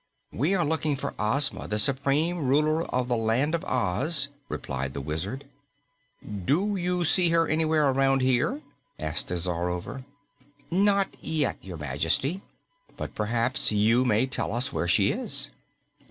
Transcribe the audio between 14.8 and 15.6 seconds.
she is."